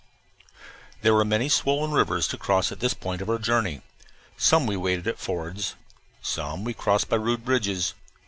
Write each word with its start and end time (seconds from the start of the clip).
There 1.03 1.13
were 1.13 1.23
many 1.23 1.47
swollen 1.47 1.91
rivers 1.91 2.27
to 2.29 2.37
cross 2.39 2.71
at 2.71 2.79
this 2.79 2.95
point 2.95 3.21
of 3.21 3.29
our 3.29 3.37
journey. 3.37 3.81
Some 4.35 4.65
we 4.65 4.75
waded 4.75 5.07
at 5.07 5.19
fords. 5.19 5.75
Some 6.23 6.63
we 6.63 6.73
crossed 6.73 7.07
by 7.07 7.17
rude 7.17 7.45
bridges. 7.45 7.93